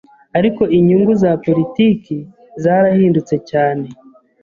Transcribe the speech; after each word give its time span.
ariko 0.37 0.63
inyungu 0.77 1.11
za 1.21 1.31
politiki 1.45 2.15
zarahindutse 2.63 3.35
cyane 3.49 3.87